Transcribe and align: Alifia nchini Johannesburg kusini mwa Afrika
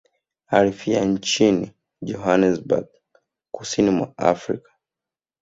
Alifia 0.47 1.05
nchini 1.05 1.71
Johannesburg 2.01 2.87
kusini 3.51 3.89
mwa 3.89 4.13
Afrika 4.17 4.71